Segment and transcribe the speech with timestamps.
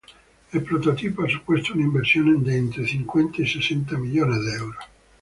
[0.51, 4.83] El prototipo ha supuesto una inversión de entre cincuenta y sesenta millones de euros.